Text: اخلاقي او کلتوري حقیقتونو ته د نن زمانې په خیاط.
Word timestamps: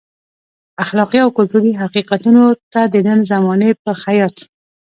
اخلاقي 0.83 1.19
او 1.25 1.29
کلتوري 1.37 1.71
حقیقتونو 1.81 2.43
ته 2.73 2.81
د 2.93 2.95
نن 3.07 3.19
زمانې 3.31 3.69
په 3.83 3.91
خیاط. 4.01 4.35